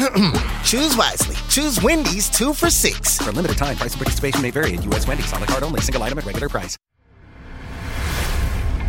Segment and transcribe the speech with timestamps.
[0.64, 1.36] Choose wisely.
[1.50, 3.18] Choose Wendy's two for six.
[3.18, 5.06] For a limited time, price and participation may vary at U.S.
[5.06, 6.78] Wendy's on the card only, single item at regular price.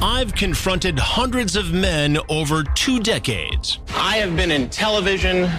[0.02, 3.80] I've confronted hundreds of men over two decades.
[3.90, 5.50] I have been in television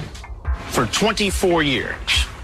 [0.70, 1.94] for 24 years.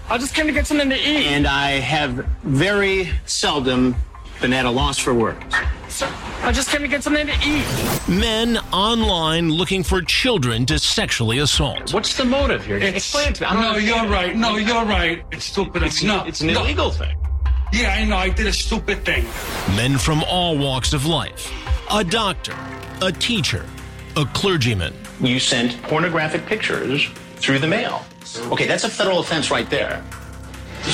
[0.09, 1.25] I just came to get something to eat.
[1.25, 3.95] And I have very seldom
[4.39, 5.55] been at a loss for words.
[5.99, 6.09] Sir,
[6.43, 7.65] I just came to get something to eat.
[8.07, 11.93] Men online looking for children to sexually assault.
[11.93, 12.77] What's the motive here?
[12.77, 13.47] It's, Explain it to me.
[13.47, 14.33] I don't no, you're right.
[14.33, 15.25] No, you're right.
[15.33, 15.83] It's stupid.
[15.83, 16.61] It's, no, it's an no.
[16.61, 17.17] illegal thing.
[17.73, 18.15] Yeah, I know.
[18.15, 19.25] I did a stupid thing.
[19.75, 21.51] Men from all walks of life.
[21.91, 22.55] A doctor,
[23.01, 23.65] a teacher,
[24.15, 24.93] a clergyman.
[25.19, 28.05] You sent pornographic pictures through the mail.
[28.53, 30.01] Okay, that's a federal offense right there.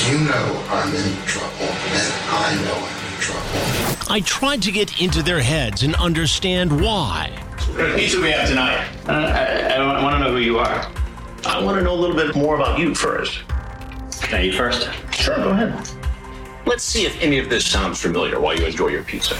[0.10, 4.12] You know I'm in trouble, and I know I'm in trouble.
[4.12, 7.32] I tried to get into their heads and understand why.
[7.96, 8.88] Pizza we have tonight.
[9.08, 10.92] Uh, I, I want to know who you are.
[11.46, 13.44] I want to know a little bit more about you first.
[14.22, 14.90] Can I eat first?
[15.12, 15.90] Sure, go ahead.
[16.66, 19.36] Let's see if any of this sounds familiar while you enjoy your pizza.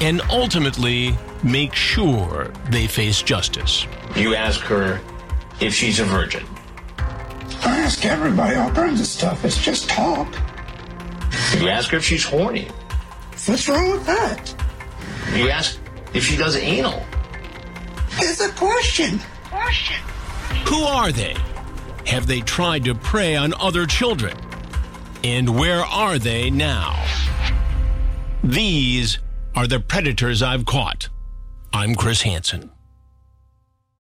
[0.00, 3.86] And ultimately, make sure they face justice.
[4.14, 5.00] You ask her
[5.60, 6.44] if she's a virgin.
[7.64, 9.44] I ask everybody all kinds of stuff.
[9.44, 10.32] It's just talk.
[11.58, 12.68] You ask her if she's horny.
[13.46, 14.54] What's wrong with that?
[15.34, 15.78] You ask
[16.14, 17.04] if she does anal.
[18.18, 19.18] It's a question.
[19.44, 19.96] Question.
[20.66, 21.34] Who are they?
[22.06, 24.36] Have they tried to prey on other children?
[25.24, 27.04] And where are they now?
[28.44, 29.18] These
[29.56, 31.08] are the predators I've caught.
[31.72, 32.70] I'm Chris Hansen.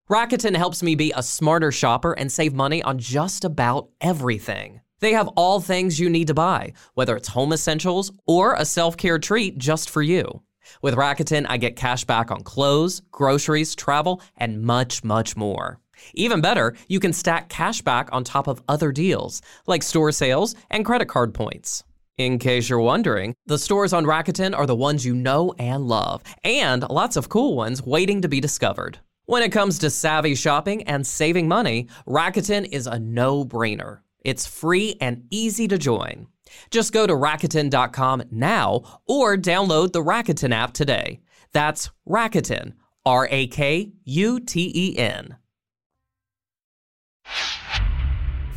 [0.10, 4.82] Rakuten helps me be a smarter shopper and save money on just about everything.
[5.00, 8.98] They have all things you need to buy, whether it's home essentials or a self
[8.98, 10.42] care treat just for you.
[10.82, 15.80] With Rakuten, I get cash back on clothes, groceries, travel, and much, much more.
[16.14, 20.56] Even better, you can stack cash back on top of other deals, like store sales
[20.70, 21.84] and credit card points.
[22.18, 26.24] In case you're wondering, the stores on Rakuten are the ones you know and love,
[26.44, 29.00] and lots of cool ones waiting to be discovered.
[29.26, 34.00] When it comes to savvy shopping and saving money, Rakuten is a no brainer.
[34.26, 36.28] It's free and easy to join.
[36.72, 41.22] Just go to Rakuten.com now or download the Rakuten app today.
[41.54, 42.74] That's Rakuten,
[43.06, 45.38] R A K U T E N.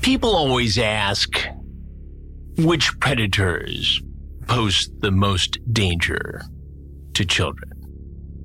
[0.00, 1.28] People always ask
[2.56, 4.00] which predators
[4.46, 6.40] pose the most danger
[7.12, 7.72] to children.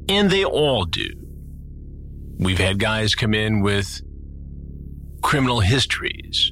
[0.09, 1.09] And they all do.
[2.37, 4.01] We've had guys come in with
[5.21, 6.51] criminal histories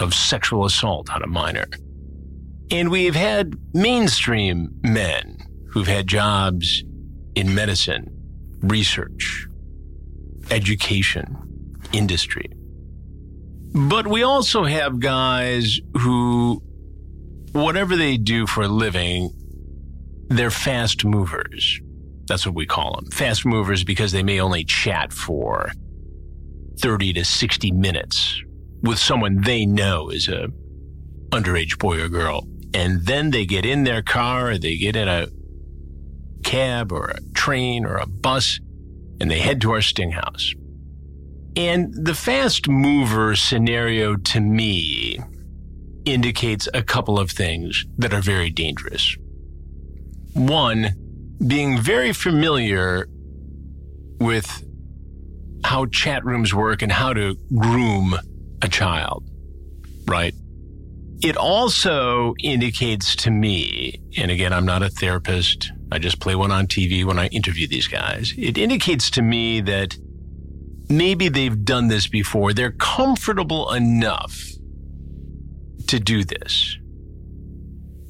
[0.00, 1.66] of sexual assault on a minor.
[2.70, 5.38] And we've had mainstream men
[5.70, 6.82] who've had jobs
[7.34, 8.10] in medicine,
[8.60, 9.46] research,
[10.50, 11.36] education,
[11.92, 12.50] industry.
[13.72, 16.62] But we also have guys who,
[17.52, 19.30] whatever they do for a living,
[20.28, 21.80] they're fast movers.
[22.26, 23.10] That's what we call them.
[23.10, 25.70] Fast movers because they may only chat for
[26.80, 28.42] 30 to 60 minutes
[28.82, 30.48] with someone they know is a
[31.30, 32.46] underage boy or girl.
[32.74, 35.28] And then they get in their car, they get in a
[36.44, 38.60] cab or a train or a bus,
[39.20, 40.52] and they head to our sting house.
[41.56, 45.18] And the fast mover scenario to me
[46.04, 49.16] indicates a couple of things that are very dangerous.
[50.34, 50.90] One,
[51.44, 53.08] being very familiar
[54.20, 54.64] with
[55.64, 58.16] how chat rooms work and how to groom
[58.62, 59.28] a child,
[60.06, 60.34] right?
[61.22, 66.50] It also indicates to me, and again, I'm not a therapist, I just play one
[66.50, 68.34] on TV when I interview these guys.
[68.36, 69.96] It indicates to me that
[70.88, 72.52] maybe they've done this before.
[72.52, 74.38] They're comfortable enough
[75.88, 76.76] to do this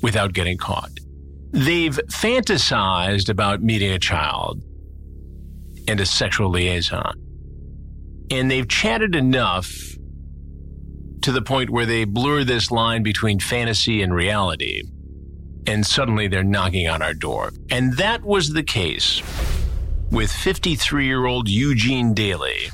[0.02, 0.90] without getting caught.
[1.52, 4.62] They've fantasized about meeting a child
[5.88, 7.22] and a sexual liaison.
[8.30, 9.70] And they've chatted enough
[11.26, 14.84] to the point where they blur this line between fantasy and reality.
[15.66, 17.50] And suddenly they're knocking on our door.
[17.68, 19.20] And that was the case
[20.12, 22.68] with 53 year old Eugene Daily.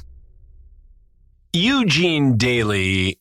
[1.55, 3.19] Eugene Daily,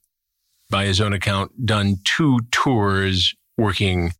[0.70, 4.12] by his own account, done two tours working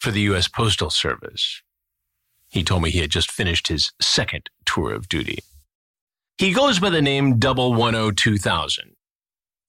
[0.00, 0.48] for the U.S.
[0.48, 1.62] Postal Service.
[2.50, 5.38] He told me he had just finished his second tour of duty.
[6.36, 8.96] He goes by the name Double One O Two Thousand.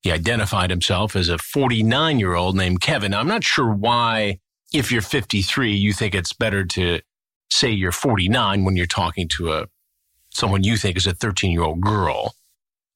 [0.04, 3.14] He identified himself as a 49 year old named Kevin.
[3.14, 4.40] I'm not sure why,
[4.74, 7.00] if you're 53, you think it's better to
[7.50, 9.68] say you're 49 when you're talking to a
[10.30, 12.36] someone you think is a 13 year old girl.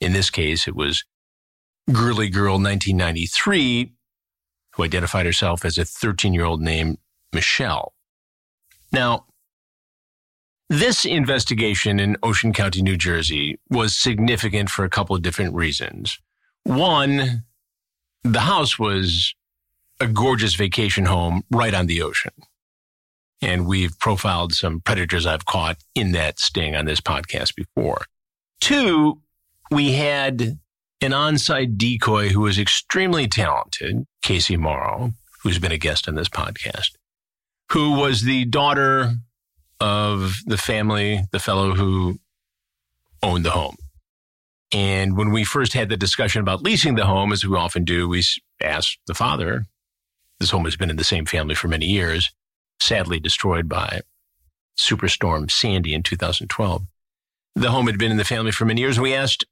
[0.02, 1.06] In this case, it was
[1.92, 3.94] Girly Girl 1993,
[4.76, 6.98] who identified herself as a 13 year old named
[7.32, 7.94] Michelle.
[8.92, 9.28] Now,
[10.70, 16.20] this investigation in Ocean County, New Jersey was significant for a couple of different reasons.
[16.68, 17.46] One,
[18.26, 19.34] the house was
[20.02, 22.34] a gorgeous vacation home right on the ocean.
[23.42, 28.02] And we've profiled some predators I've caught in that sting on this podcast before.
[28.60, 29.22] Two,
[29.72, 30.60] we had
[31.00, 35.14] an on-site decoy who was extremely talented, Casey Morrow,
[35.44, 36.92] who's been a guest on this podcast,
[37.72, 39.14] who was the daughter
[39.80, 42.20] of the family, the fellow who
[43.24, 43.78] owned the home.
[44.74, 48.10] And when we first had the discussion about leasing the home, as we often do,
[48.10, 48.24] we
[48.62, 49.66] asked the father,
[50.40, 52.32] this home has been in the same family for many years,
[52.80, 54.02] sadly destroyed by
[54.78, 56.84] Superstorm Sandy in 2012.
[57.56, 59.00] The home had been in the family for many years.
[59.00, 59.46] We asked,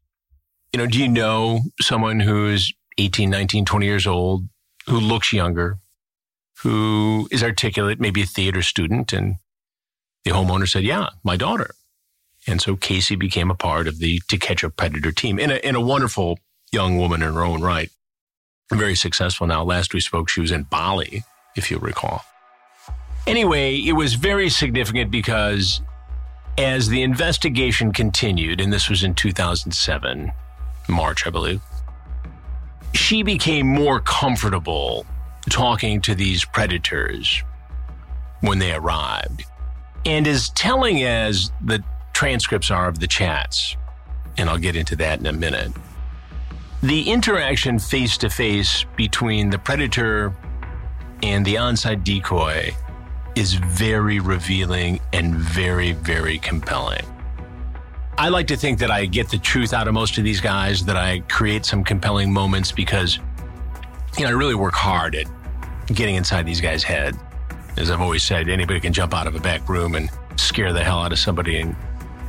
[0.71, 4.47] you know, do you know someone who's 18, 19, 20 years old,
[4.87, 5.79] who looks younger,
[6.61, 9.11] who is articulate, maybe a theater student?
[9.11, 9.35] And
[10.23, 11.71] the homeowner said, yeah, my daughter.
[12.47, 15.65] And so Casey became a part of the To Catch a Predator team and a,
[15.65, 16.39] and a wonderful
[16.71, 17.89] young woman in her own right.
[18.71, 19.63] Very successful now.
[19.63, 21.23] Last we spoke, she was in Bali,
[21.55, 22.23] if you'll recall.
[23.27, 25.81] Anyway, it was very significant because
[26.57, 30.31] as the investigation continued, and this was in 2007,
[30.87, 31.61] March, I believe,
[32.93, 35.05] she became more comfortable
[35.49, 37.43] talking to these predators
[38.41, 39.43] when they arrived.
[40.05, 41.83] And as telling as the
[42.15, 43.75] transcripts are of the chats,
[44.37, 45.71] and I'll get into that in a minute,
[46.81, 50.33] the interaction face to face between the predator
[51.21, 52.73] and the on-site decoy
[53.35, 57.05] is very revealing and very, very compelling.
[58.17, 60.85] I like to think that I get the truth out of most of these guys,
[60.85, 63.19] that I create some compelling moments because,
[64.17, 65.27] you know, I really work hard at
[65.87, 67.19] getting inside these guys' head.
[67.75, 70.81] As I've always said, anybody can jump out of a back room and scare the
[70.81, 71.75] hell out of somebody and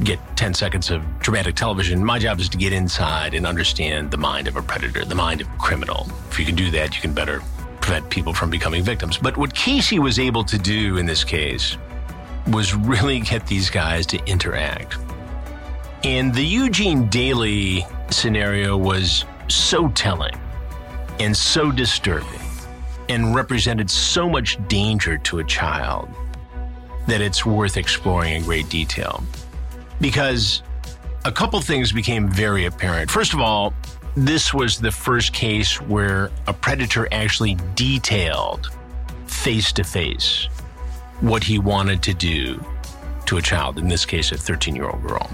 [0.05, 2.05] get 10 seconds of dramatic television.
[2.05, 5.41] My job is to get inside and understand the mind of a predator, the mind
[5.41, 6.07] of a criminal.
[6.31, 7.43] If you can do that, you can better
[7.81, 9.17] prevent people from becoming victims.
[9.17, 11.79] But what Casey was able to do in this case
[12.49, 14.99] was really get these guys to interact.
[16.05, 20.39] And the Eugene Daily scenario was so telling
[21.19, 22.41] and so disturbing
[23.09, 26.09] and represented so much danger to a child
[27.07, 29.23] that it's worth exploring in great detail.
[30.01, 30.63] Because
[31.25, 33.11] a couple things became very apparent.
[33.11, 33.75] First of all,
[34.17, 38.71] this was the first case where a predator actually detailed
[39.27, 40.49] face to face
[41.21, 42.65] what he wanted to do
[43.27, 45.29] to a child, in this case, a 13 year old girl.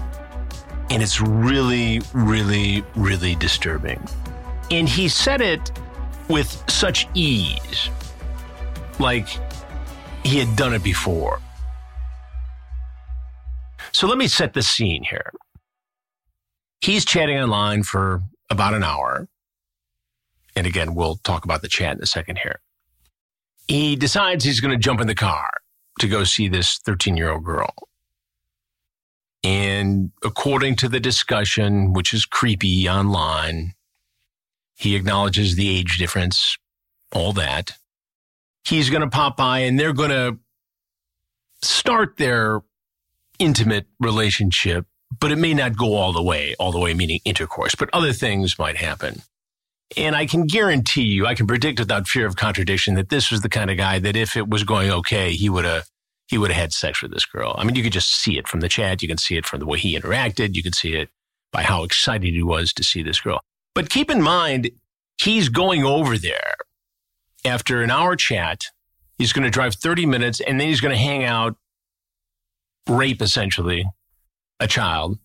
[0.89, 4.05] And it's really, really, really disturbing.
[4.71, 5.71] And he said it
[6.27, 7.89] with such ease,
[8.99, 9.27] like
[10.23, 11.39] he had done it before.
[13.93, 15.31] So let me set the scene here.
[16.81, 19.27] He's chatting online for about an hour.
[20.55, 22.59] And again, we'll talk about the chat in a second here.
[23.67, 25.49] He decides he's going to jump in the car
[25.99, 27.73] to go see this 13 year old girl.
[29.43, 33.73] And according to the discussion, which is creepy online,
[34.75, 36.57] he acknowledges the age difference,
[37.11, 37.73] all that.
[38.65, 40.39] He's going to pop by and they're going to
[41.61, 42.61] start their
[43.39, 44.85] intimate relationship
[45.19, 48.13] but it may not go all the way, all the way meaning intercourse, but other
[48.13, 49.21] things might happen.
[49.95, 53.41] And I can guarantee you, I can predict without fear of contradiction that this was
[53.41, 55.85] the kind of guy that if it was going okay, he would have
[56.27, 57.53] he would have had sex with this girl.
[57.57, 59.59] I mean, you could just see it from the chat, you can see it from
[59.59, 61.09] the way he interacted, you can see it
[61.51, 63.41] by how excited he was to see this girl.
[63.75, 64.71] But keep in mind,
[65.21, 66.55] he's going over there
[67.45, 68.63] after an hour chat.
[69.19, 71.55] He's going to drive 30 minutes and then he's going to hang out,
[72.87, 73.85] rape essentially
[74.59, 75.19] a child.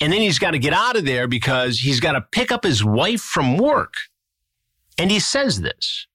[0.00, 2.64] And then he's got to get out of there because he's got to pick up
[2.64, 3.94] his wife from work.
[4.98, 6.06] And he says this.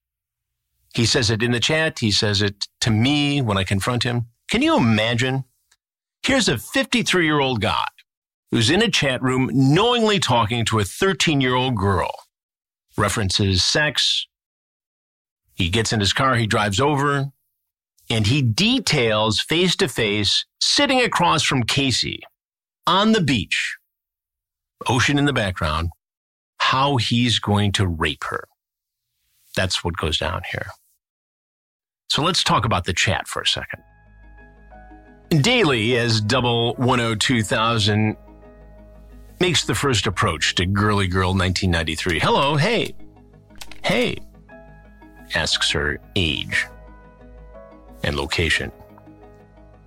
[0.94, 2.00] He says it in the chat.
[2.00, 4.28] He says it to me when I confront him.
[4.50, 5.46] Can you imagine?
[6.24, 7.86] Here's a 53 year old guy
[8.52, 12.12] who's in a chat room knowingly talking to a 13 year old girl,
[12.98, 14.28] references sex.
[15.54, 17.32] He gets in his car, he drives over,
[18.10, 22.22] and he details face to face, sitting across from Casey
[22.88, 23.78] on the beach,
[24.88, 25.90] ocean in the background,
[26.58, 28.46] how he's going to rape her.
[29.56, 30.68] That's what goes down here.
[32.10, 33.84] So let's talk about the chat for a second.
[35.30, 38.18] Daily, as double 102000
[39.40, 42.20] makes the first approach to Girly Girl 1993.
[42.20, 42.96] Hello, hey,
[43.84, 44.18] hey,
[45.36, 46.66] asks her age
[48.04, 48.72] and location.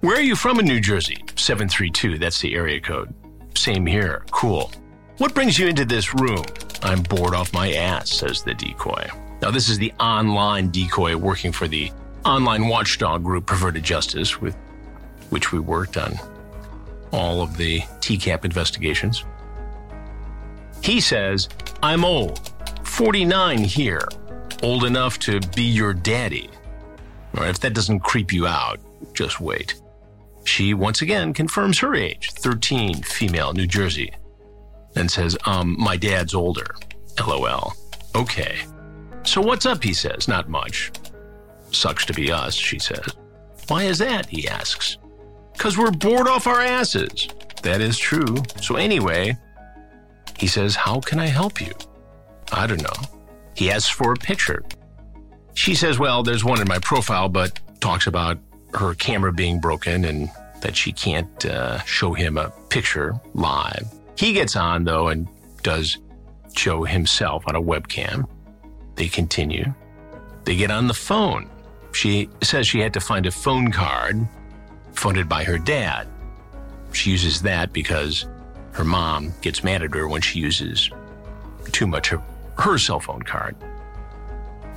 [0.01, 1.25] Where are you from in New Jersey?
[1.37, 3.15] 732, that's the area code.
[3.55, 4.73] Same here, cool.
[5.19, 6.45] What brings you into this room?
[6.83, 9.09] I'm bored off my ass, says the decoy.
[9.41, 11.93] Now, this is the online decoy working for the
[12.25, 14.57] online watchdog group Perverted Justice, with
[15.31, 16.15] which we worked on
[17.13, 19.25] all of the TCAP investigations.
[20.83, 21.49] He says,
[21.83, 22.51] I'm old,
[22.83, 24.07] 49 here,
[24.63, 26.51] old enough to be your daddy.
[27.35, 28.79] If that doesn't creep you out,
[29.15, 29.81] just wait.
[30.45, 34.13] She once again confirms her age, 13, female, New Jersey,
[34.97, 36.75] and says, um, my dad's older.
[37.27, 37.75] LOL.
[38.15, 38.59] Okay.
[39.25, 40.29] So what's up, he says.
[40.29, 40.93] Not much.
[41.71, 43.07] Sucks to be us, she says.
[43.69, 44.27] Why is that?
[44.27, 44.99] he asks.
[45.53, 47.29] Because we're bored off our asses.
[47.63, 48.37] That is true.
[48.61, 49.37] So anyway,
[50.39, 51.73] he says, How can I help you?
[52.51, 53.09] I don't know.
[53.55, 54.63] He asks for a picture.
[55.55, 58.39] She says, Well, there's one in my profile, but talks about
[58.75, 60.31] her camera being broken and
[60.61, 63.87] that she can't uh, show him a picture live.
[64.17, 65.29] He gets on, though, and
[65.63, 65.99] does
[66.57, 68.29] show himself on a webcam.
[68.95, 69.75] They continue.
[70.45, 71.49] They get on the phone.
[71.93, 74.27] She says she had to find a phone card
[74.93, 76.07] funded by her dad.
[76.93, 78.27] She uses that because
[78.73, 80.91] her mom gets mad at her when she uses
[81.73, 82.23] too much of
[82.59, 83.57] her cell phone card.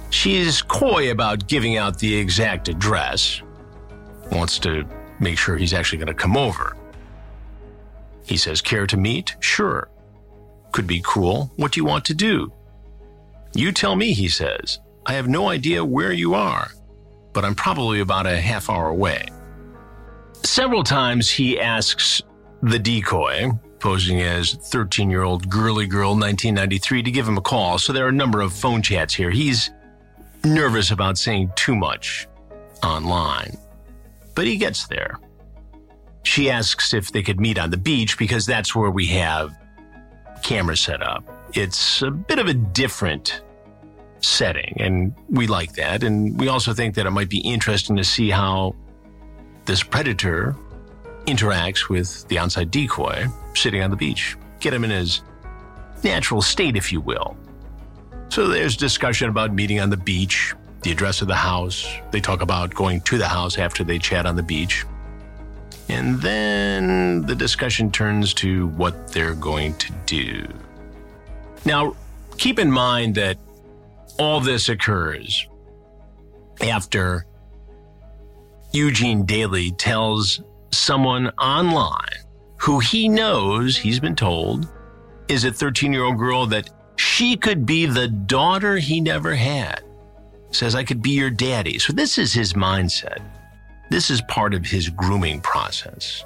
[0.10, 3.42] She's coy about giving out the exact address,
[4.32, 4.86] wants to
[5.20, 6.76] make sure he's actually going to come over.
[8.26, 9.36] He says, Care to meet?
[9.40, 9.90] Sure.
[10.72, 11.52] Could be cool.
[11.56, 12.52] What do you want to do?
[13.54, 14.80] You tell me, he says.
[15.06, 16.72] I have no idea where you are,
[17.32, 19.28] but I'm probably about a half hour away.
[20.44, 22.22] Several times he asks
[22.62, 27.78] the decoy, posing as 13 year old girly girl 1993, to give him a call.
[27.78, 29.30] So there are a number of phone chats here.
[29.30, 29.70] He's
[30.46, 32.28] nervous about saying too much
[32.84, 33.58] online,
[34.36, 35.20] but he gets there.
[36.24, 39.56] She asks if they could meet on the beach because that's where we have
[40.44, 41.24] cameras set up.
[41.54, 43.42] It's a bit of a different
[44.20, 46.04] setting, and we like that.
[46.04, 48.76] And we also think that it might be interesting to see how
[49.66, 50.56] this predator
[51.26, 54.36] interacts with the on-site decoy sitting on the beach.
[54.60, 55.22] Get him in his
[56.04, 57.38] natural state, if you will.
[58.30, 61.88] So there's discussion about meeting on the beach, the address of the house.
[62.12, 64.86] They talk about going to the house after they chat on the beach.
[65.90, 70.48] And then the discussion turns to what they're going to do.
[71.64, 71.96] Now,
[72.38, 73.38] keep in mind that
[74.18, 75.48] all this occurs
[76.62, 77.26] after
[78.72, 80.42] Eugene Daily tells
[80.72, 82.26] someone online
[82.58, 84.68] who he knows, he's been told,
[85.28, 89.84] is a 13 year old girl that she could be the daughter he never had.
[90.52, 91.80] Says, I could be your daddy.
[91.80, 93.22] So this is his mindset.
[93.90, 96.24] This is part of his grooming process.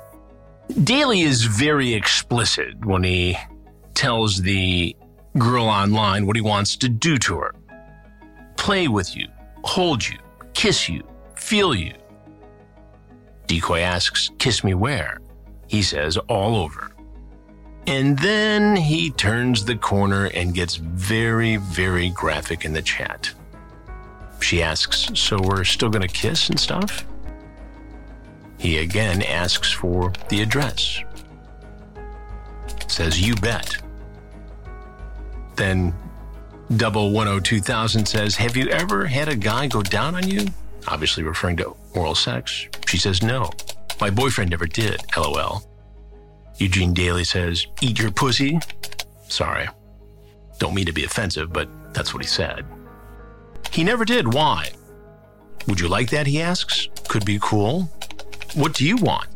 [0.84, 3.38] Daily is very explicit when he
[3.96, 4.96] tells the
[5.38, 7.54] girl online what he wants to do to her
[8.60, 9.28] play with you,
[9.64, 10.20] hold you,
[10.54, 11.02] kiss you,
[11.34, 11.94] feel you.
[13.48, 15.18] Decoy asks, Kiss me where?
[15.68, 16.89] He says, All over.
[17.90, 23.34] And then he turns the corner and gets very, very graphic in the chat.
[24.42, 27.04] She asks, So we're still going to kiss and stuff?
[28.60, 31.02] He again asks for the address.
[32.88, 33.76] Says, You bet.
[35.56, 35.92] Then
[36.78, 40.46] Double 102000 says, Have you ever had a guy go down on you?
[40.88, 42.68] Obviously referring to oral sex.
[42.86, 43.50] She says, No.
[44.00, 45.69] My boyfriend never did, lol.
[46.60, 48.60] Eugene Daily says, Eat your pussy?
[49.28, 49.68] Sorry.
[50.60, 52.66] Don't mean to be offensive, but that's what he said.
[53.72, 54.34] He never did.
[54.34, 54.70] Why?
[55.68, 56.28] Would you like that?
[56.28, 56.90] He asks.
[57.08, 57.84] Could be cool.
[58.56, 59.28] What do you want?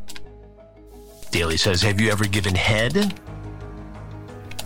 [1.31, 3.19] Daily says, Have you ever given head?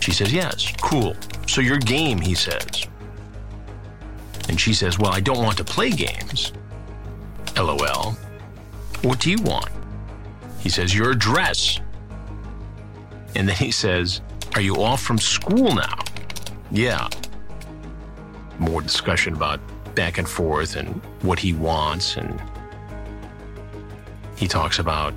[0.00, 0.72] She says, Yes.
[0.80, 1.14] Cool.
[1.46, 2.86] So you're game, he says.
[4.48, 6.52] And she says, Well, I don't want to play games.
[7.56, 8.16] LOL.
[9.02, 9.68] What do you want?
[10.58, 11.80] He says, Your address.
[13.38, 14.20] And then he says,
[14.56, 15.98] Are you off from school now?
[16.72, 17.08] Yeah.
[18.58, 19.60] More discussion about
[19.94, 20.88] back and forth and
[21.22, 22.16] what he wants.
[22.16, 22.42] And
[24.36, 25.14] He talks about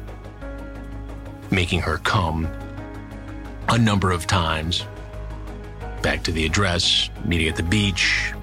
[1.49, 2.47] making her come
[3.69, 4.85] a number of times.
[6.03, 8.33] Back to the address, meeting at the beach.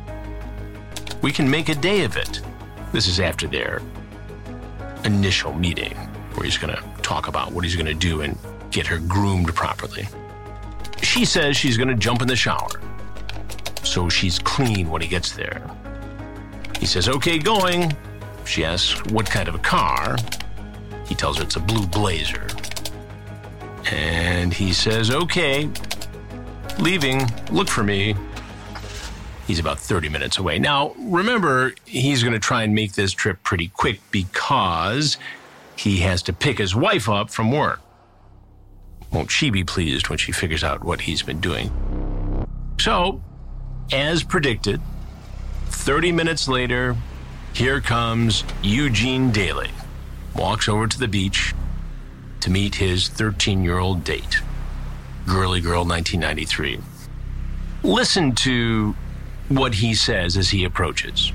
[1.22, 2.40] We can make a day of it.
[2.92, 3.80] This is after their
[5.04, 5.94] initial meeting,
[6.34, 8.36] where he's going to talk about what he's going to do and
[8.70, 10.08] get her groomed properly.
[11.02, 12.80] She says she's going to jump in the shower,
[13.82, 15.70] so she's clean when he gets there.
[16.78, 17.96] He says, Okay, going.
[18.44, 20.16] She asks, What kind of a car?
[21.06, 22.46] He tells her it's a blue blazer.
[23.90, 25.70] And he says, Okay,
[26.78, 28.14] leaving, look for me.
[29.46, 30.58] He's about 30 minutes away.
[30.58, 35.16] Now, remember, he's going to try and make this trip pretty quick because
[35.74, 37.80] he has to pick his wife up from work.
[39.12, 41.70] Won't she be pleased when she figures out what he's been doing?
[42.80, 43.22] So,
[43.92, 44.80] as predicted,
[45.66, 46.96] 30 minutes later,
[47.54, 49.70] here comes Eugene Daily.
[50.36, 51.54] Walks over to the beach
[52.40, 54.42] to meet his 13 year old date,
[55.26, 56.78] Girly Girl 1993.
[57.82, 58.94] Listen to
[59.48, 61.32] what he says as he approaches.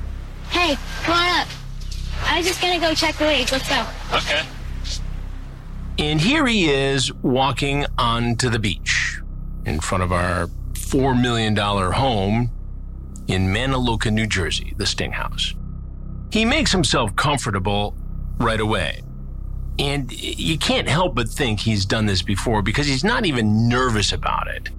[0.49, 1.47] Hey, come on up.
[2.25, 3.51] I was just gonna go check the waves.
[3.51, 3.85] Let's go.
[4.13, 4.43] Okay.
[5.99, 9.19] And here he is walking onto the beach
[9.65, 12.49] in front of our $4 million home
[13.27, 15.53] in Mantoloking, New Jersey, the Sting House.
[16.31, 17.95] He makes himself comfortable
[18.39, 19.03] right away.
[19.79, 24.11] And you can't help but think he's done this before because he's not even nervous
[24.11, 24.69] about it.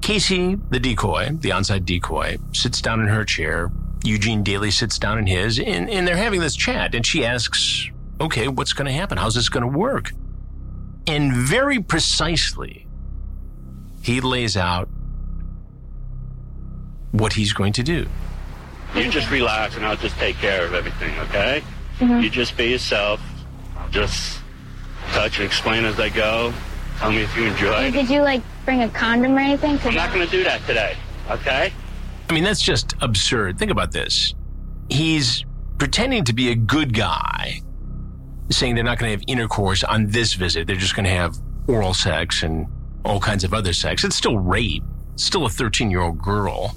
[0.00, 3.70] Casey, the decoy, the on-site decoy, sits down in her chair.
[4.04, 6.94] Eugene Daily sits down in his, and, and they're having this chat.
[6.94, 9.18] And she asks, Okay, what's going to happen?
[9.18, 10.12] How's this going to work?
[11.06, 12.86] And very precisely,
[14.02, 14.88] he lays out
[17.12, 18.06] what he's going to do.
[18.94, 21.62] You just relax and I'll just take care of everything, okay?
[21.98, 22.22] Mhm.
[22.22, 23.20] You just be yourself.
[23.90, 24.40] Just
[25.12, 26.52] touch and explain as I go.
[26.98, 27.90] Tell me if you enjoy it.
[27.92, 29.78] Did you like bring a condom or anything?
[29.84, 30.96] I'm not going to do that today,
[31.30, 31.72] okay?
[32.28, 33.58] I mean, that's just absurd.
[33.58, 34.34] Think about this.
[34.88, 35.44] He's
[35.78, 37.60] pretending to be a good guy,
[38.50, 40.66] saying they're not going to have intercourse on this visit.
[40.66, 42.66] They're just going to have oral sex and
[43.04, 44.04] all kinds of other sex.
[44.04, 44.82] It's still rape.
[45.14, 46.74] It's still a 13 year old girl.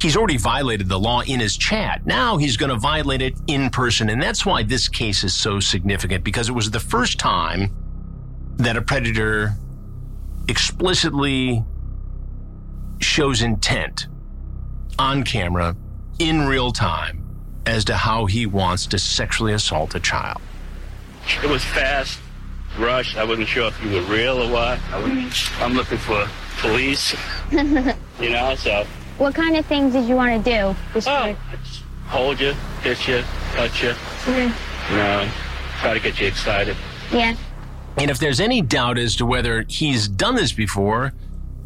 [0.00, 2.06] He's already violated the law in his chat.
[2.06, 4.08] Now he's going to violate it in person.
[4.08, 7.74] And that's why this case is so significant because it was the first time
[8.56, 9.52] that a predator
[10.48, 11.62] explicitly
[13.00, 14.06] shows intent
[14.98, 15.76] on camera
[16.18, 17.24] in real time
[17.66, 20.40] as to how he wants to sexually assault a child.
[21.42, 22.18] It was fast,
[22.78, 23.16] rushed.
[23.16, 24.78] I wasn't sure if you were real or what.
[24.92, 26.28] I was, I'm looking for
[26.58, 27.14] police,
[27.52, 28.84] you know, so
[29.18, 30.76] what kind of things did you want to do?
[30.94, 33.22] Just oh, just hold you, kiss you,
[33.54, 33.90] touch you,
[34.24, 34.52] Mhm.
[34.90, 35.28] you know,
[35.80, 36.76] try to get you excited.
[37.12, 37.34] Yeah.
[37.96, 41.12] And if there's any doubt as to whether he's done this before,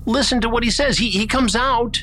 [0.06, 0.98] listen to what he says.
[0.98, 2.02] He, he comes out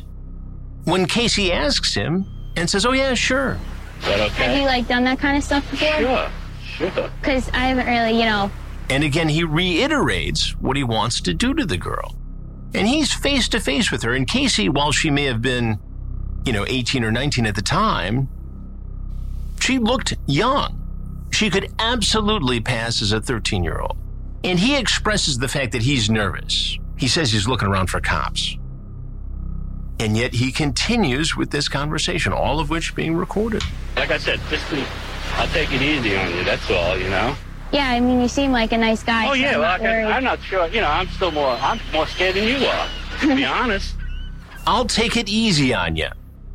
[0.85, 3.57] when Casey asks him and says, Oh, yeah, sure.
[3.99, 4.43] Is that okay?
[4.45, 5.87] Have you like done that kind of stuff before?
[5.87, 6.29] Sure, sure.
[6.81, 8.51] Because I haven't really, you know.
[8.89, 12.15] And again, he reiterates what he wants to do to the girl.
[12.73, 14.13] And he's face to face with her.
[14.13, 15.79] And Casey, while she may have been,
[16.45, 18.29] you know, 18 or 19 at the time,
[19.59, 20.77] she looked young.
[21.31, 23.97] She could absolutely pass as a 13 year old.
[24.43, 26.77] And he expresses the fact that he's nervous.
[26.97, 28.57] He says he's looking around for cops.
[29.99, 33.63] And yet he continues with this conversation, all of which being recorded.
[33.95, 34.83] Like I said, just be,
[35.33, 36.43] I'll take it easy on you.
[36.43, 37.35] That's all, you know.
[37.71, 39.25] Yeah, I mean, you seem like a nice guy.
[39.27, 40.03] Oh so yeah, I'm well, not I.
[40.11, 40.67] I'm not sure.
[40.67, 41.51] You know, I'm still more.
[41.51, 42.87] I'm more scared than you are.
[43.21, 43.95] To be honest.
[44.67, 46.09] I'll take it easy on you.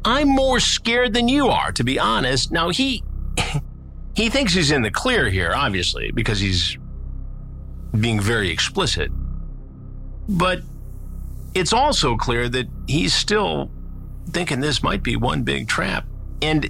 [0.05, 2.53] I'm more scared than you are, to be honest.
[2.53, 3.03] Now he
[4.15, 6.77] he thinks he's in the clear here, obviously, because he's
[7.99, 9.11] being very explicit.
[10.29, 10.61] But
[11.55, 13.71] it's also clear that he's still
[14.31, 16.05] thinking this might be one big trap.
[16.43, 16.69] And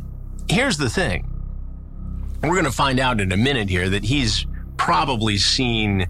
[0.49, 1.29] here's the thing.
[2.47, 6.07] We're going to find out in a minute here that he's probably seen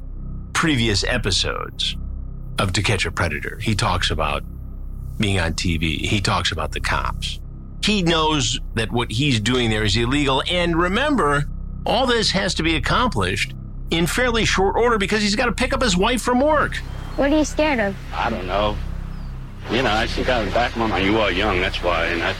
[0.52, 1.96] previous episodes
[2.58, 3.58] of To Catch a Predator.
[3.58, 4.44] He talks about
[5.18, 5.98] being on TV.
[5.98, 7.40] He talks about the cops.
[7.82, 10.42] He knows that what he's doing there is illegal.
[10.50, 11.44] And remember,
[11.86, 13.54] all this has to be accomplished
[13.90, 16.76] in fairly short order because he's got to pick up his wife from work.
[17.16, 17.96] What are you scared of?
[18.12, 18.76] I don't know.
[19.70, 21.04] You know, I think I was back in my mind.
[21.04, 22.06] You are young, that's why.
[22.06, 22.34] And I,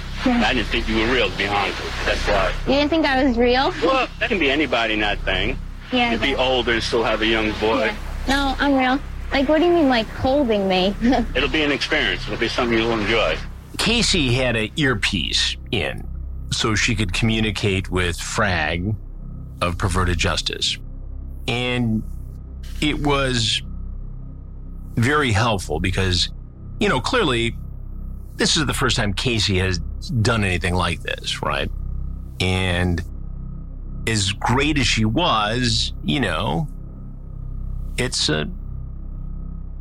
[0.49, 2.05] I didn't think you were real, to be honest with you.
[2.07, 2.53] That's why.
[2.67, 3.73] You didn't think I was real?
[3.83, 5.59] Well, that can be anybody in that thing.
[5.93, 6.13] Yeah.
[6.13, 7.93] You can be older and still have a young boy.
[8.29, 9.01] No, I'm real.
[9.33, 10.95] Like, what do you mean, like holding me?
[11.35, 12.23] It'll be an experience.
[12.27, 13.37] It'll be something you'll enjoy.
[13.77, 16.07] Casey had an earpiece in
[16.53, 18.95] so she could communicate with Frag
[19.61, 20.79] of perverted justice.
[21.49, 22.03] And
[22.81, 23.63] it was
[24.97, 26.31] very helpful because,
[26.81, 27.57] you know, clearly
[28.37, 31.71] this is the first time Casey has done anything like this, right?
[32.41, 33.03] And
[34.07, 36.69] as great as she was, you know,
[37.97, 38.49] it's a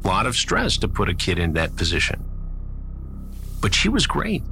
[0.04, 2.24] lot of stress to put a kid in that position.
[3.62, 4.44] But she was great.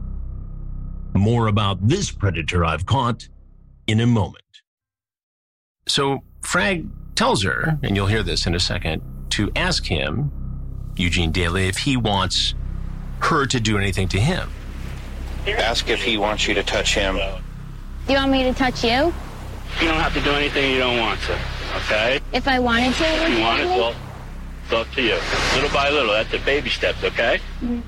[1.14, 3.28] More about this predator I've caught
[3.88, 4.44] in a moment.
[5.88, 10.32] So Frag tells her, and you'll hear this in a second, to ask him,
[10.96, 12.54] Eugene Daily, if he wants
[13.20, 14.50] her to do anything to him.
[15.48, 17.18] Ask if he wants you to touch him.
[18.08, 19.14] You want me to touch you?
[19.82, 21.38] You don't have to do anything you don't want to,
[21.78, 22.20] okay?
[22.32, 23.04] If I wanted to?
[23.04, 23.96] If you want it, well,
[24.64, 25.18] it's up to you.
[25.56, 27.40] Little by little, that's the baby steps, okay?
[27.62, 27.82] Mm-hmm.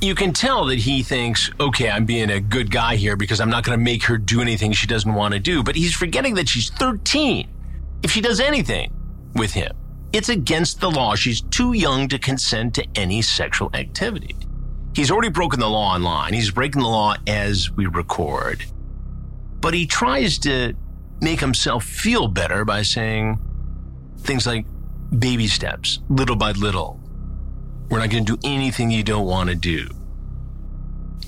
[0.00, 3.50] You can tell that he thinks, okay, I'm being a good guy here because I'm
[3.50, 5.62] not going to make her do anything she doesn't want to do.
[5.62, 7.48] But he's forgetting that she's 13.
[8.02, 8.92] If she does anything
[9.34, 9.72] with him,
[10.12, 11.14] it's against the law.
[11.14, 14.36] She's too young to consent to any sexual activity.
[14.94, 16.34] He's already broken the law online.
[16.34, 18.64] He's breaking the law as we record.
[19.60, 20.74] But he tries to
[21.20, 23.38] make himself feel better by saying
[24.18, 24.66] things like
[25.18, 27.00] baby steps, little by little.
[27.88, 29.88] We're not going to do anything you don't want to do.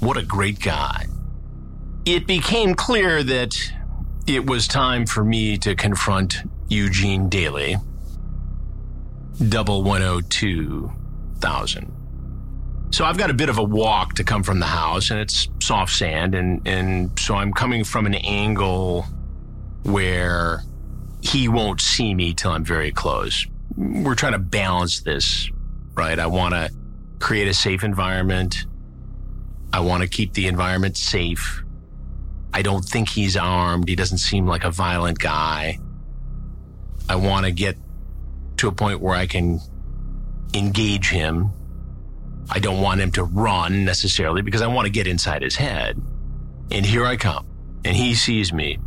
[0.00, 1.06] What a great guy.
[2.04, 3.56] It became clear that
[4.26, 7.76] it was time for me to confront Eugene Daily.
[9.48, 10.90] Double 102
[11.38, 11.92] thousand.
[12.90, 15.48] So I've got a bit of a walk to come from the house and it's
[15.60, 19.04] soft sand and, and so I'm coming from an angle
[19.82, 20.62] where
[21.20, 23.46] he won't see me till I'm very close.
[23.76, 25.50] We're trying to balance this,
[25.94, 26.18] right?
[26.18, 26.70] I want to
[27.18, 28.66] create a safe environment.
[29.72, 31.64] I want to keep the environment safe.
[32.52, 33.88] I don't think he's armed.
[33.88, 35.80] He doesn't seem like a violent guy.
[37.08, 37.76] I want to get
[38.58, 39.60] to a point where I can
[40.54, 41.50] engage him.
[42.50, 46.00] I don't want him to run necessarily because I want to get inside his head.
[46.70, 47.46] And here I come.
[47.84, 48.78] And he sees me.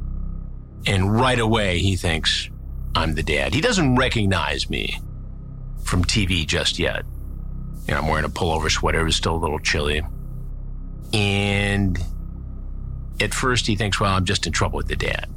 [0.85, 2.49] And right away he thinks
[2.95, 3.53] I'm the dad.
[3.53, 4.99] He doesn't recognize me
[5.83, 7.03] from TV just yet.
[7.87, 9.01] You know, I'm wearing a pullover sweater.
[9.01, 10.01] It was still a little chilly.
[11.13, 11.99] And
[13.19, 15.29] at first he thinks, well, I'm just in trouble with the dad.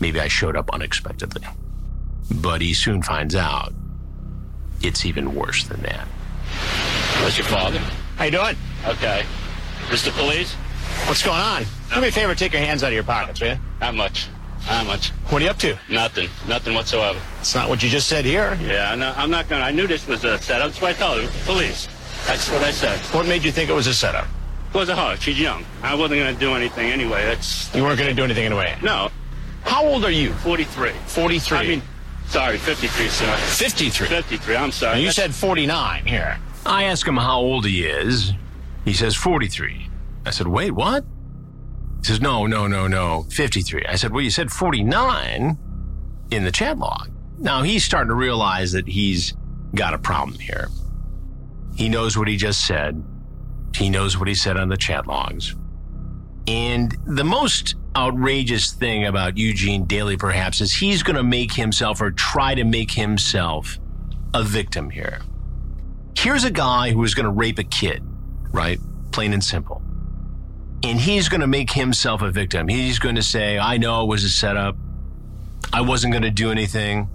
[0.00, 1.42] Maybe I showed up unexpectedly.
[2.30, 3.72] But he soon finds out
[4.82, 6.06] it's even worse than that.
[7.20, 7.78] That's your father?
[8.16, 8.56] How you doing?
[8.86, 9.24] Okay.
[9.88, 10.10] Mr.
[10.16, 10.54] police?
[11.06, 11.64] What's going on?
[11.94, 13.58] Do me a favor, take your hands out of your pockets, will you?
[13.80, 14.28] Not much.
[14.68, 15.10] Not much.
[15.30, 15.78] What are you up to?
[15.88, 16.28] Nothing.
[16.48, 17.18] Nothing whatsoever.
[17.40, 18.58] It's not what you just said here.
[18.60, 19.64] Yeah, no, I'm not gonna.
[19.64, 20.68] I knew this was a setup.
[20.70, 21.28] That's why I told her.
[21.44, 21.86] Police.
[22.26, 22.98] That's what I said.
[23.14, 24.26] What made you think it was a setup?
[24.74, 25.16] It was a her.
[25.16, 25.64] She's young.
[25.82, 27.24] I wasn't gonna do anything anyway.
[27.24, 28.76] That's You weren't going to do anything anyway.
[28.82, 29.10] no.
[29.64, 30.32] How old are you?
[30.34, 30.90] 43.
[31.06, 31.58] 43.
[31.58, 31.82] I mean,
[32.28, 33.36] sorry, 53, sir.
[33.36, 34.06] 53.
[34.08, 34.56] 53.
[34.56, 34.92] I'm sorry.
[34.94, 36.38] And you That's- said 49 here.
[36.64, 38.32] I ask him how old he is.
[38.84, 39.88] He says 43.
[40.24, 41.04] I said, wait, what?
[42.00, 43.84] He says, no, no, no, no, 53.
[43.88, 45.58] I said, well, you said 49
[46.30, 47.10] in the chat log.
[47.38, 49.34] Now he's starting to realize that he's
[49.74, 50.68] got a problem here.
[51.76, 53.02] He knows what he just said.
[53.74, 55.54] He knows what he said on the chat logs.
[56.48, 62.00] And the most outrageous thing about Eugene Daily, perhaps, is he's going to make himself
[62.00, 63.78] or try to make himself
[64.34, 65.20] a victim here.
[66.16, 68.02] Here's a guy who is going to rape a kid,
[68.52, 68.78] right?
[69.12, 69.82] Plain and simple.
[70.82, 72.68] And he's going to make himself a victim.
[72.68, 74.76] He's going to say, I know it was a setup.
[75.72, 77.08] I wasn't going to do anything.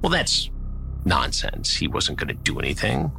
[0.00, 0.48] Well, that's
[1.04, 1.74] nonsense.
[1.74, 3.10] He wasn't going to do anything.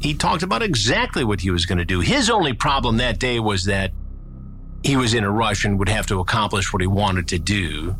[0.00, 2.00] He talked about exactly what he was going to do.
[2.00, 3.92] His only problem that day was that
[4.82, 7.96] he was in a rush and would have to accomplish what he wanted to do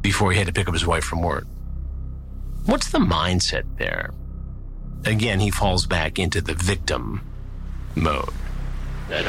[0.00, 1.46] before he had to pick up his wife from work.
[2.64, 4.10] What's the mindset there?
[5.04, 7.20] Again, he falls back into the victim
[7.94, 8.28] mode.
[9.10, 9.22] Uh,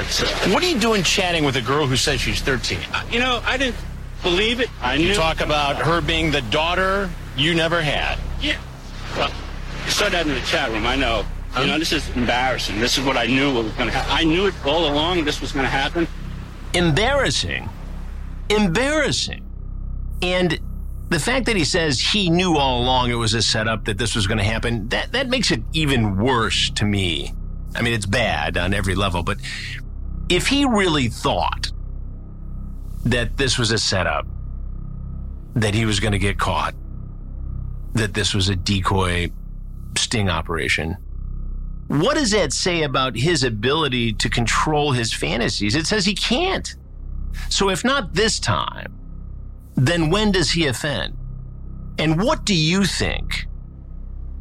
[0.49, 2.79] What are you doing chatting with a girl who says she's 13?
[3.12, 3.75] you know, I didn't
[4.23, 4.69] believe it.
[4.81, 5.07] I knew.
[5.10, 8.17] You talk about her being the daughter you never had.
[8.41, 8.57] Yeah.
[9.15, 9.29] Well,
[9.86, 10.88] you saw that in the chat room.
[10.88, 11.23] I know.
[11.60, 12.79] You know, this is embarrassing.
[12.79, 14.12] This is what I knew what was going to happen.
[14.15, 15.23] I knew it all along.
[15.25, 16.07] This was going to happen.
[16.73, 17.69] Embarrassing.
[18.49, 19.43] Embarrassing.
[20.21, 20.60] And
[21.10, 24.15] the fact that he says he knew all along it was a setup that this
[24.15, 27.34] was going to happen, that, that makes it even worse to me.
[27.75, 29.38] I mean, it's bad on every level, but
[30.30, 31.71] if he really thought
[33.06, 34.27] that this was a setup,
[35.56, 36.75] that he was going to get caught,
[37.93, 39.32] that this was a decoy
[39.95, 40.97] sting operation,
[41.88, 45.76] what does that say about his ability to control his fantasies?
[45.76, 46.76] It says he can't.
[47.50, 48.97] So if not this time,
[49.76, 51.15] then when does he offend?
[51.97, 53.47] And what do you think,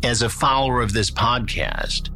[0.02, 2.10] as a follower of this podcast,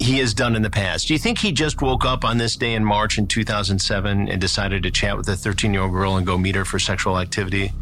[0.00, 1.06] he has done in the past?
[1.06, 4.40] Do you think he just woke up on this day in March in 2007 and
[4.40, 7.18] decided to chat with a 13 year old girl and go meet her for sexual
[7.18, 7.72] activity,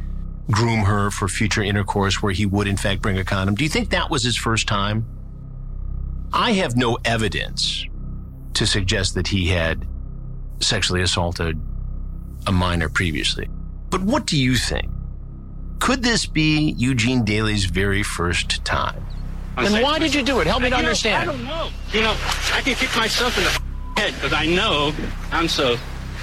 [0.50, 3.55] groom her for future intercourse where he would, in fact, bring a condom?
[3.55, 5.07] Do you think that was his first time?
[6.32, 7.86] I have no evidence
[8.54, 9.86] to suggest that he had
[10.60, 11.60] sexually assaulted
[12.46, 13.48] a minor previously.
[13.90, 14.90] But what do you think?
[15.80, 19.04] Could this be Eugene Daily's very first time?
[19.56, 20.46] And why did you do it?
[20.46, 21.28] Help me to You know, understand.
[21.28, 21.68] I don't know.
[21.92, 22.16] You know,
[22.54, 24.94] I can kick myself in the head because I know
[25.30, 25.76] I'm so,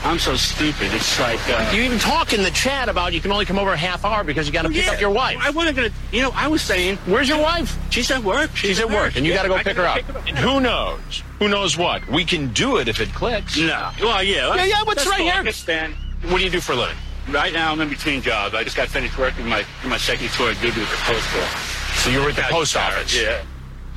[0.04, 0.94] I'm so stupid.
[0.94, 3.74] It's like uh, You even talk in the chat about you can only come over
[3.74, 5.38] a half hour because you got to pick Yeah, up your wife.
[5.42, 5.90] I wasn't gonna.
[6.14, 7.78] You know, I was saying, Where's your wife?
[7.92, 8.56] she's at work.
[8.56, 10.28] She's at work, and you Yeah, got to go pick gotta her up.
[10.28, 11.24] And who knows?
[11.40, 12.08] Who knows what?
[12.08, 13.58] We can do it if it clicks.
[13.58, 13.92] No.
[14.02, 14.56] Well, yeah.
[14.56, 15.26] Yeah, yeah, what's right cool.
[15.26, 15.36] here?
[15.36, 15.96] I understand.
[16.30, 16.96] What do you do for a living?
[17.30, 18.56] Right now, I'm in between jobs.
[18.56, 22.02] I just got finished working my my second tour of duty with the post office.
[22.04, 23.44] So you were at the post office, Yeah.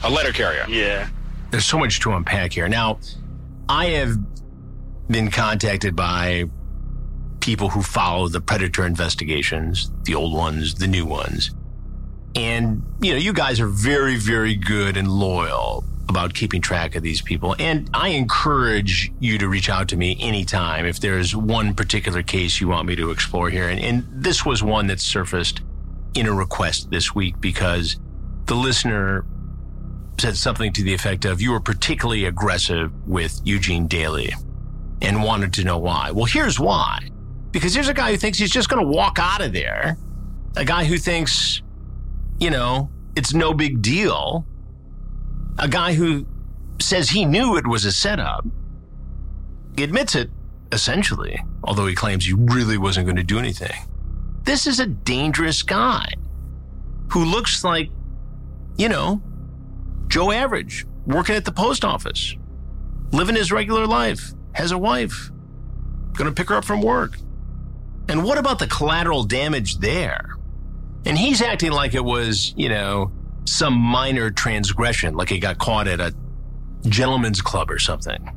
[0.03, 0.67] a letter carrier.
[0.69, 1.09] Yeah.
[1.53, 2.69] There's so much to unpack here.
[2.69, 2.99] Now,
[3.69, 4.17] I have
[5.09, 6.45] been contacted by
[7.41, 11.51] people who follow the predator investigations, the old ones, the new ones.
[12.35, 17.03] And, you know, you guys are very, very good and loyal about keeping track of
[17.03, 17.57] these people.
[17.59, 22.61] And I encourage you to reach out to me anytime if there's one particular case
[22.61, 23.69] you want me to explore here.
[23.69, 25.63] And, and this was one that surfaced
[26.15, 27.97] in a request this week because
[28.47, 29.25] the listener
[30.21, 34.33] said something to the effect of, you were particularly aggressive with Eugene Daily
[35.03, 36.11] and wanted to know why.
[36.13, 37.11] Well, here's why.
[37.51, 39.99] Because here's a guy who thinks he's just going to walk out of there.
[40.57, 41.61] A guy who thinks,
[42.39, 44.47] you know, it's no big deal.
[45.59, 46.27] A guy who
[46.81, 48.47] says he knew it was a setup.
[49.77, 50.31] He admits it,
[50.71, 53.75] essentially, although he claims he really wasn't going to do anything.
[54.45, 56.07] This is a dangerous guy
[57.11, 57.91] who looks like,
[58.77, 59.23] you know,
[60.09, 62.37] Joe Average, working at the post office,
[63.13, 65.31] living his regular life, has a wife,
[66.17, 67.17] to pick her up from work.
[68.09, 70.37] And what about the collateral damage there?
[71.05, 73.11] And he's acting like it was, you know,
[73.45, 76.15] some minor transgression, like he got caught at a
[76.89, 78.31] gentleman's club or something.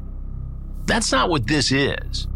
[0.85, 2.27] That's not what this is.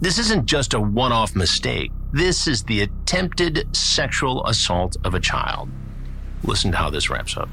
[0.00, 1.90] This isn't just a one off mistake.
[2.12, 5.70] This is the attempted sexual assault of a child.
[6.44, 7.48] Listen to how this wraps up.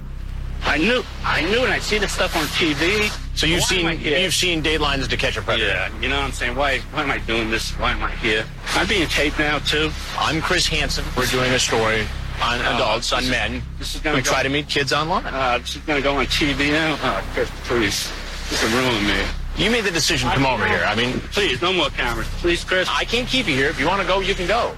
[0.63, 1.03] I knew.
[1.23, 3.09] I knew, and I'd see the stuff on TV.
[3.35, 5.67] So you've I seen you've seen Datelines to Catch a Predator.
[5.67, 6.55] Yeah, you know what I'm saying?
[6.55, 7.71] Why why am I doing this?
[7.79, 8.45] Why am I here?
[8.75, 9.91] I'm being taped now too.
[10.17, 11.05] I'm Chris Hansen.
[11.15, 12.01] We're doing a story
[12.41, 15.25] on Oh, adults, on men this is gonna go- try to meet kids online.
[15.25, 16.97] Uh, this is gonna go on TV now.
[17.01, 18.11] Oh, Chris, please.
[18.49, 19.21] This is ruining me.
[19.57, 20.83] You made the decision to come over here.
[20.85, 22.27] I mean, Please, no more cameras.
[22.39, 22.87] Please, Chris.
[22.89, 23.69] I can't keep you here.
[23.69, 24.75] If you want to go, you can go.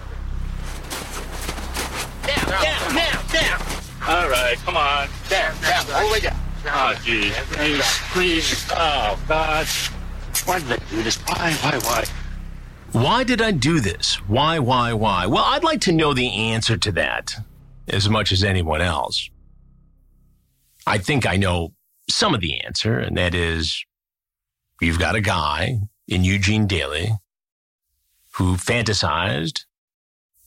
[2.26, 3.62] Down, down, down, down.
[4.08, 5.08] All right, come on.
[6.66, 6.96] Oh.
[7.04, 8.66] Please, please.
[8.72, 9.68] Oh, God.
[10.46, 11.18] Why did I do this?
[11.18, 12.06] Why, why, why?
[12.92, 14.16] Why did I do this?
[14.28, 15.26] Why, why, why?
[15.26, 17.36] Well, I'd like to know the answer to that
[17.88, 19.30] as much as anyone else.
[20.86, 21.74] I think I know
[22.10, 23.86] some of the answer, and that is
[24.82, 27.12] you've got a guy in Eugene Daily
[28.36, 29.62] who fantasized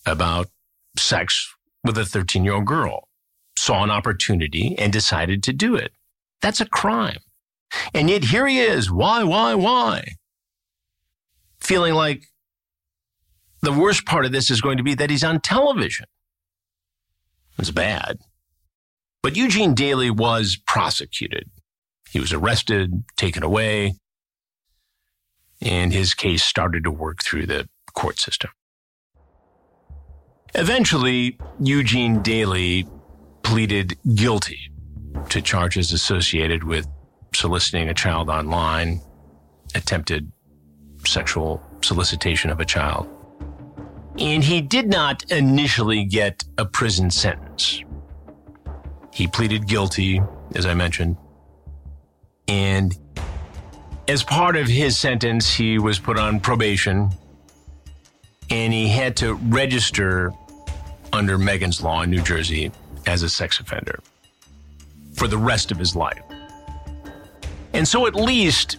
[0.04, 0.48] about
[0.98, 3.08] sex with a 13 year old girl,
[3.56, 5.92] saw an opportunity and decided to do it.
[6.40, 7.18] That's a crime.
[7.92, 8.90] And yet here he is.
[8.90, 10.16] Why, why, why?
[11.60, 12.26] Feeling like
[13.62, 16.06] the worst part of this is going to be that he's on television.
[17.58, 18.18] It's bad.
[19.22, 21.48] But Eugene Daily was prosecuted.
[22.10, 23.94] He was arrested, taken away,
[25.60, 28.50] and his case started to work through the court system.
[30.54, 32.86] Eventually, Eugene Daily
[33.44, 34.58] pleaded guilty
[35.28, 36.88] to charges associated with
[37.34, 39.00] soliciting a child online,
[39.74, 40.32] attempted
[41.06, 43.08] sexual solicitation of a child.
[44.18, 47.82] And he did not initially get a prison sentence.
[49.12, 50.20] He pleaded guilty,
[50.54, 51.16] as I mentioned.
[52.48, 52.96] And
[54.08, 57.10] as part of his sentence, he was put on probation
[58.50, 60.32] and he had to register
[61.12, 62.70] under Megan's Law in New Jersey
[63.06, 64.00] as a sex offender
[65.14, 66.22] for the rest of his life.
[67.72, 68.76] And so, at least,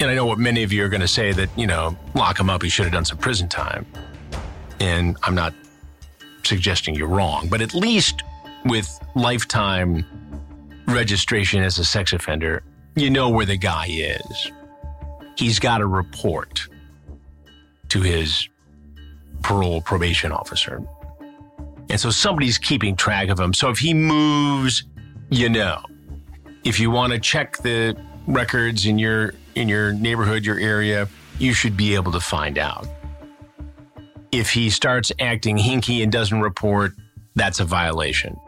[0.00, 2.38] and I know what many of you are going to say that, you know, lock
[2.38, 3.86] him up, he should have done some prison time.
[4.80, 5.54] And I'm not
[6.44, 8.22] suggesting you're wrong, but at least
[8.64, 10.04] with lifetime
[10.86, 12.62] registration as a sex offender,
[12.94, 14.50] you know where the guy is.
[15.36, 16.68] He's got to report
[17.88, 18.48] to his
[19.42, 20.82] parole probation officer.
[21.98, 23.52] And so somebody's keeping track of him.
[23.52, 24.84] So if he moves,
[25.30, 25.82] you know.
[26.62, 31.08] If you want to check the records in your in your neighborhood, your area,
[31.40, 32.86] you should be able to find out.
[34.30, 36.92] If he starts acting hinky and doesn't report,
[37.34, 38.38] that's a violation.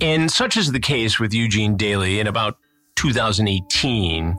[0.00, 2.18] And such is the case with Eugene Daily.
[2.18, 2.58] In about
[2.96, 4.36] 2018,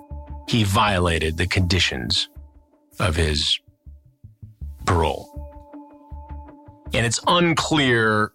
[0.49, 2.27] he violated the conditions
[2.99, 3.61] of his
[4.85, 5.52] parole.
[6.93, 8.31] And it's unclear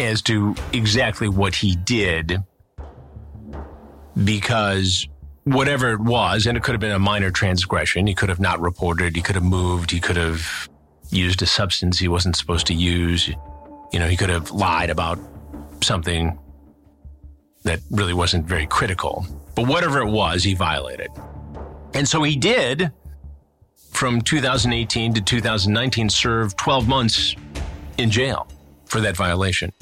[0.00, 2.42] as to exactly what he did
[4.24, 5.06] because
[5.44, 8.60] whatever it was, and it could have been a minor transgression, he could have not
[8.60, 10.68] reported, he could have moved, he could have
[11.10, 13.28] used a substance he wasn't supposed to use.
[13.92, 15.18] You know, he could have lied about
[15.82, 16.38] something
[17.64, 19.26] that really wasn't very critical.
[19.54, 21.08] But whatever it was, he violated.
[21.94, 22.92] And so he did,
[23.98, 27.34] from 2018 to 2019, serve 12 months
[27.98, 28.46] in jail
[28.84, 29.72] for that violation.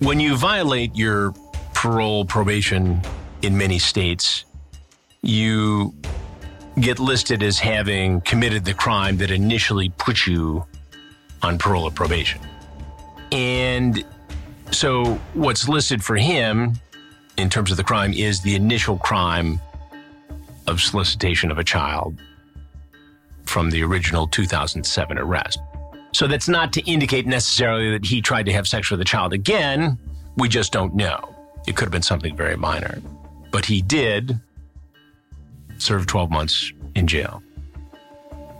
[0.00, 1.32] When you violate your
[1.72, 3.00] parole probation
[3.42, 4.46] in many states,
[5.22, 5.94] you
[6.80, 10.64] get listed as having committed the crime that initially put you
[11.40, 12.40] on parole or probation.
[13.30, 14.04] And
[14.72, 16.72] so what's listed for him
[17.36, 19.60] in terms of the crime is the initial crime
[20.66, 22.18] of solicitation of a child
[23.56, 25.60] from the original 2007 arrest.
[26.12, 29.32] So that's not to indicate necessarily that he tried to have sex with a child
[29.32, 29.96] again.
[30.36, 31.34] We just don't know.
[31.66, 33.00] It could have been something very minor.
[33.50, 34.38] But he did
[35.78, 37.42] serve 12 months in jail.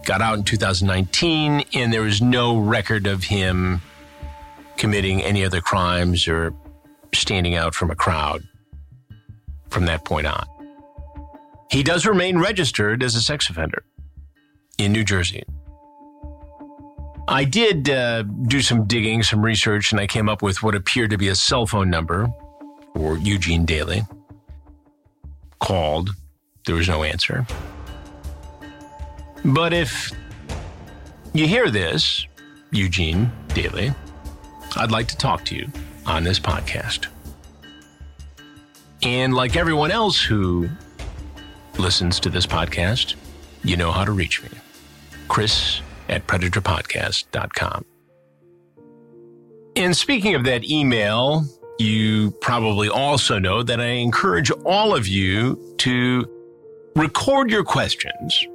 [0.06, 3.82] Got out in 2019, and there was no record of him
[4.78, 6.54] committing any other crimes or
[7.12, 8.48] standing out from a crowd
[9.68, 10.46] from that point on.
[11.70, 13.84] He does remain registered as a sex offender
[14.78, 15.42] in New Jersey.
[17.28, 21.10] I did uh, do some digging, some research, and I came up with what appeared
[21.10, 22.28] to be a cell phone number
[22.94, 24.02] for Eugene Daily.
[25.58, 26.10] Called,
[26.66, 27.44] there was no answer.
[29.44, 30.12] But if
[31.32, 32.26] you hear this,
[32.70, 33.92] Eugene Daily,
[34.76, 35.68] I'd like to talk to you
[36.04, 37.06] on this podcast.
[39.02, 40.68] And like everyone else who
[41.78, 43.14] listens to this podcast,
[43.64, 44.48] you know how to reach me.
[45.28, 47.84] Chris at predatorpodcast.com.
[49.76, 51.44] And speaking of that email,
[51.78, 56.24] you probably also know that I encourage all of you to
[56.94, 58.46] record your questions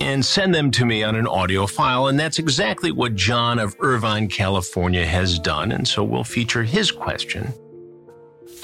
[0.00, 2.08] and send them to me on an audio file.
[2.08, 5.70] And that's exactly what John of Irvine, California has done.
[5.70, 7.52] And so we'll feature his question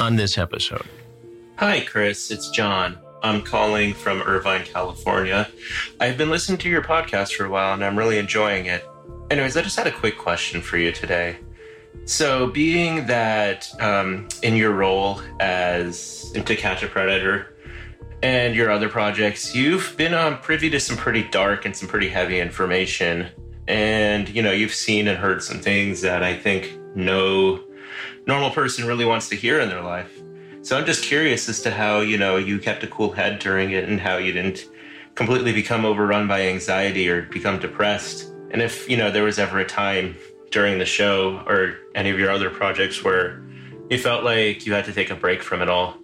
[0.01, 0.87] on this episode.
[1.59, 2.31] Hi, Chris.
[2.31, 2.99] It's John.
[3.27, 5.49] I'm calling from Irvine, California.
[5.99, 8.89] I've been listening to your podcast for a while and I'm really enjoying it.
[9.33, 11.37] Anyways, I just had a quick question for you today.
[12.05, 17.57] So, being that um, in your role as To Catch a Predator
[18.23, 22.09] and your other projects, you've been um, privy to some pretty dark and some pretty
[22.09, 23.27] heavy information.
[23.67, 27.65] And, you know, you've seen and heard some things that I think no
[28.25, 30.15] normal person really wants to hear in their life.
[30.66, 33.70] So I'm just curious as to how, you know, you kept a cool head during
[33.70, 34.68] it and how you didn't
[35.14, 38.33] completely become overrun by anxiety or become depressed.
[38.50, 40.16] And if, you know, there was ever a time
[40.50, 43.44] during the show or any of your other projects where
[43.90, 45.98] you felt like you had to take a break from it all.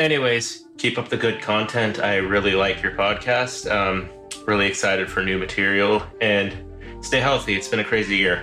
[0.00, 2.00] Anyways, keep up the good content.
[2.00, 3.70] I really like your podcast.
[3.70, 4.08] Um,
[4.44, 6.52] really excited for new material and
[7.00, 7.54] stay healthy.
[7.54, 8.42] It's been a crazy year.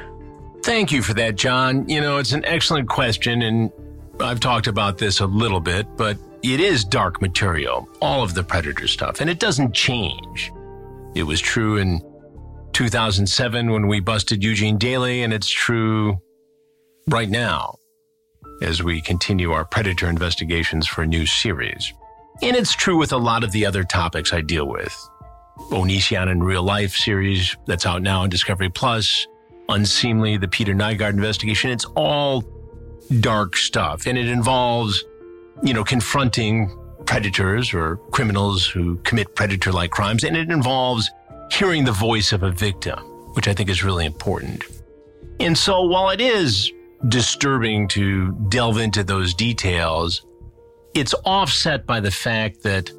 [0.64, 1.90] Thank you for that, John.
[1.90, 3.70] You know, it's an excellent question, and
[4.20, 8.44] I've talked about this a little bit, but it is dark material, all of the
[8.44, 10.52] Predator stuff, and it doesn't change.
[11.16, 12.02] It was true in
[12.74, 16.18] 2007 when we busted Eugene Daily, and it's true
[17.08, 17.78] right now
[18.62, 21.94] as we continue our Predator investigations for a new series.
[22.42, 24.96] And it's true with a lot of the other topics I deal with.
[25.72, 29.26] Onision in Real Life series that's out now on Discovery Plus,
[29.68, 31.72] Unseemly, the Peter Nygard investigation.
[31.72, 32.44] It's all
[33.20, 35.04] dark stuff and it involves,
[35.64, 36.76] you know, confronting
[37.06, 40.24] predators or criminals who commit predator like crimes.
[40.24, 41.10] And it involves
[41.52, 43.00] hearing the voice of a victim,
[43.34, 44.64] which I think is really important.
[45.40, 46.72] And so while it is
[47.08, 50.26] disturbing to delve into those details,
[50.94, 52.90] it's offset by the fact that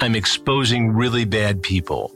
[0.00, 2.14] I'm exposing really bad people.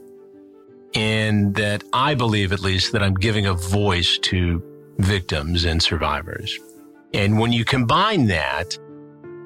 [0.94, 4.62] And that I believe, at least, that I'm giving a voice to
[4.98, 6.58] victims and survivors.
[7.14, 8.78] And when you combine that,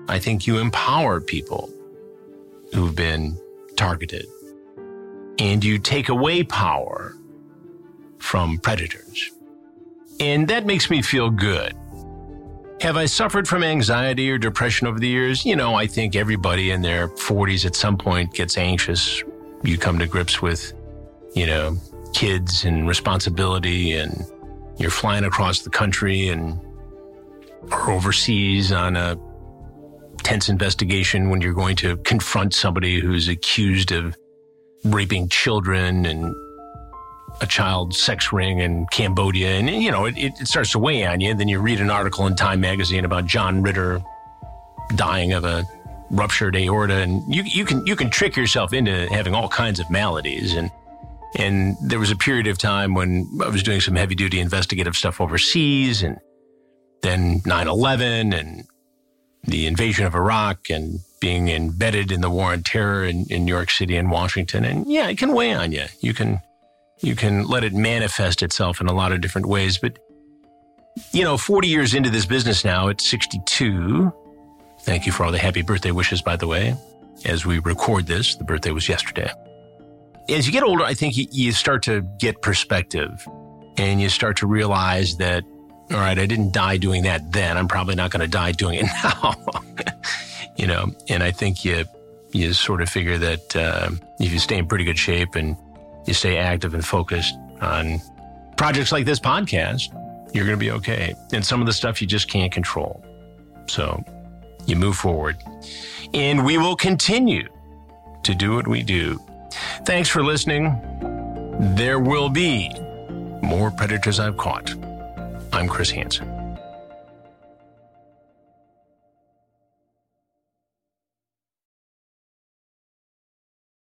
[0.09, 1.71] I think you empower people
[2.75, 3.39] who've been
[3.77, 4.27] targeted.
[5.39, 7.15] and you take away power
[8.19, 9.33] from predators.
[10.21, 11.75] And that makes me feel good.
[12.81, 15.45] Have I suffered from anxiety or depression over the years?
[15.47, 19.23] You know, I think everybody in their 40s at some point gets anxious.
[19.63, 20.73] You come to grips with,
[21.35, 21.77] you know,
[22.15, 24.25] kids and responsibility, and
[24.79, 26.61] you're flying across the country and
[27.71, 29.19] or overseas on a
[30.23, 34.17] tense investigation when you're going to confront somebody who's accused of
[34.85, 36.35] raping children and
[37.41, 39.51] a child sex ring in Cambodia.
[39.51, 41.35] And, you know, it, it starts to weigh on you.
[41.35, 44.03] Then you read an article in Time magazine about John Ritter
[44.95, 45.65] dying of a
[46.11, 46.95] ruptured aorta.
[46.95, 50.55] And you, you can, you can trick yourself into having all kinds of maladies.
[50.55, 50.71] And,
[51.37, 54.97] and there was a period of time when I was doing some heavy duty investigative
[54.97, 56.19] stuff overseas and
[57.07, 58.65] then 9 11 and
[59.45, 63.55] the invasion of Iraq and being embedded in the war on terror in, in New
[63.55, 64.65] York City and Washington.
[64.65, 65.85] And yeah, it can weigh on you.
[66.01, 66.41] You can
[67.01, 69.79] you can let it manifest itself in a lot of different ways.
[69.79, 69.99] But
[71.13, 74.13] you know, 40 years into this business now, at 62.
[74.83, 76.75] Thank you for all the happy birthday wishes, by the way.
[77.25, 79.31] As we record this, the birthday was yesterday.
[80.29, 83.27] As you get older, I think you, you start to get perspective
[83.77, 85.45] and you start to realize that,
[85.91, 87.57] all right, I didn't die doing that then.
[87.57, 89.35] I'm probably not going to die doing it now.
[90.57, 91.85] you know, and I think you
[92.33, 95.57] you sort of figure that uh, if you stay in pretty good shape and
[96.07, 98.01] you stay active and focused on
[98.57, 99.93] projects like this podcast,
[100.35, 101.15] you're going to be okay.
[101.33, 103.03] And some of the stuff you just can't control.
[103.67, 104.05] So
[104.67, 105.37] you move forward.
[106.13, 107.49] And we will continue
[108.25, 109.21] to do what we do.
[109.85, 110.65] Thanks for listening.
[111.77, 112.69] There will be
[113.43, 114.75] more predators I've caught.
[115.57, 116.36] I'm Chris Hansen.